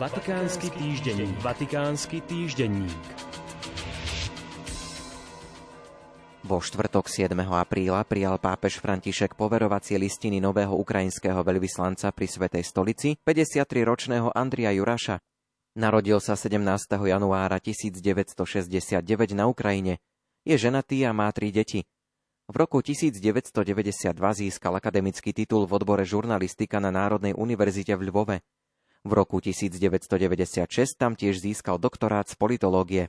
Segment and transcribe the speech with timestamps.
[0.00, 1.36] Vatikánsky týždenník.
[1.44, 3.04] Vatikánsky týždenník.
[6.40, 7.36] Vo štvrtok 7.
[7.36, 15.20] apríla prijal pápež František poverovacie listiny nového ukrajinského veľvyslanca pri Svetej stolici, 53-ročného Andria Juraša.
[15.76, 16.64] Narodil sa 17.
[16.96, 19.04] januára 1969
[19.36, 20.00] na Ukrajine.
[20.48, 21.84] Je ženatý a má tri deti.
[22.48, 28.40] V roku 1992 získal akademický titul v odbore žurnalistika na Národnej univerzite v Lvove.
[29.00, 33.08] V roku 1996 tam tiež získal doktorát z politológie.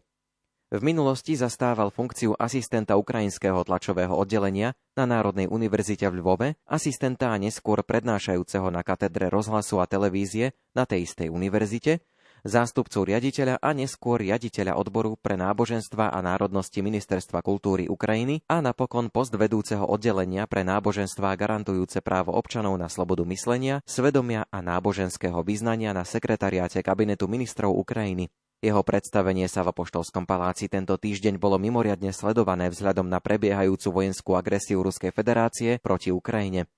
[0.72, 7.36] V minulosti zastával funkciu asistenta ukrajinského tlačového oddelenia na Národnej univerzite v Lvove, asistenta a
[7.36, 12.00] neskôr prednášajúceho na katedre rozhlasu a televízie na tej istej univerzite,
[12.44, 19.14] zástupcu riaditeľa a neskôr riaditeľa odboru pre náboženstva a národnosti Ministerstva kultúry Ukrajiny a napokon
[19.14, 25.94] post vedúceho oddelenia pre náboženstva garantujúce právo občanov na slobodu myslenia, svedomia a náboženského vyznania
[25.94, 28.30] na sekretariáte kabinetu ministrov Ukrajiny.
[28.62, 34.38] Jeho predstavenie sa v Apoštolskom paláci tento týždeň bolo mimoriadne sledované vzhľadom na prebiehajúcu vojenskú
[34.38, 36.70] agresiu Ruskej federácie proti Ukrajine.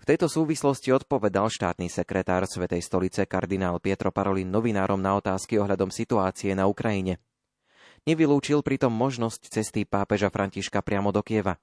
[0.00, 5.88] V tejto súvislosti odpovedal štátny sekretár Svetej stolice kardinál Pietro Parolin novinárom na otázky ohľadom
[5.88, 7.22] situácie na Ukrajine.
[8.04, 11.56] Nevylúčil pritom možnosť cesty pápeža Františka priamo do Kieva.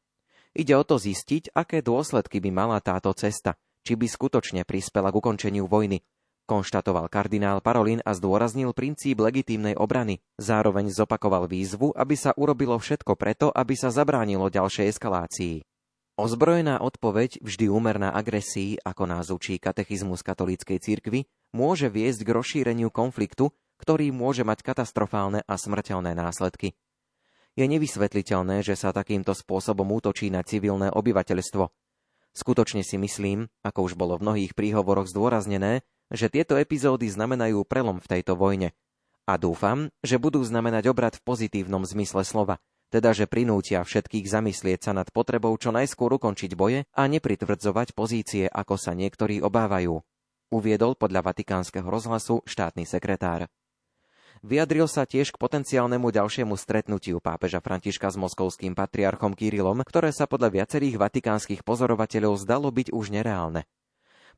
[0.58, 5.18] Ide o to zistiť, aké dôsledky by mala táto cesta, či by skutočne prispela k
[5.22, 6.02] ukončeniu vojny,
[6.52, 10.20] konštatoval kardinál Parolin a zdôraznil princíp legitímnej obrany.
[10.36, 15.70] Zároveň zopakoval výzvu, aby sa urobilo všetko preto, aby sa zabránilo ďalšej eskalácii.
[16.22, 22.94] Ozbrojená odpoveď, vždy úmerná agresii, ako nás učí katechizmus katolíckej cirkvi, môže viesť k rozšíreniu
[22.94, 23.50] konfliktu,
[23.81, 26.77] ktorý môže mať katastrofálne a smrteľné následky.
[27.58, 31.73] Je nevysvetliteľné, že sa takýmto spôsobom útočí na civilné obyvateľstvo.
[32.38, 35.81] Skutočne si myslím, ako už bolo v mnohých príhovoroch zdôraznené,
[36.14, 38.77] že tieto epizódy znamenajú prelom v tejto vojne.
[39.25, 42.61] A dúfam, že budú znamenať obrad v pozitívnom zmysle slova,
[42.92, 48.52] teda že prinútia všetkých zamyslieť sa nad potrebou čo najskôr ukončiť boje a nepritvrdzovať pozície,
[48.52, 50.04] ako sa niektorí obávajú.
[50.52, 53.48] Uviedol podľa Vatikánskeho rozhlasu štátny sekretár.
[54.44, 60.28] Vyjadril sa tiež k potenciálnemu ďalšiemu stretnutiu pápeža Františka s moskovským patriarchom Kirilom, ktoré sa
[60.28, 63.64] podľa viacerých vatikánskych pozorovateľov zdalo byť už nereálne.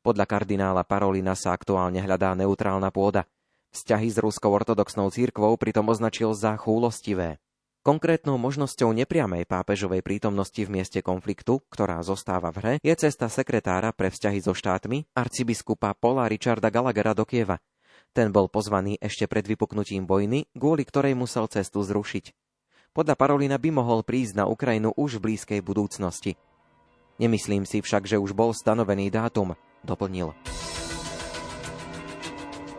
[0.04, 3.24] Podľa kardinála Parolina sa aktuálne hľadá neutrálna pôda.
[3.72, 7.40] Vzťahy s ruskou ortodoxnou církvou pritom označil za chúlostivé.
[7.84, 13.92] Konkrétnou možnosťou nepriamej pápežovej prítomnosti v mieste konfliktu, ktorá zostáva v hre, je cesta sekretára
[13.92, 17.60] pre vzťahy so štátmi, arcibiskupa Paula Richarda Gallaghera do Kieva.
[18.16, 22.32] Ten bol pozvaný ešte pred vypuknutím vojny, kvôli ktorej musel cestu zrušiť.
[22.96, 26.40] Podľa Parolina by mohol prísť na Ukrajinu už v blízkej budúcnosti.
[27.20, 29.52] Nemyslím si však, že už bol stanovený dátum,
[29.84, 30.32] doplnil.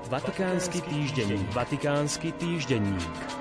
[0.09, 1.45] Vatikánsky týždenník.
[1.53, 3.34] Vatikánsky týždenník.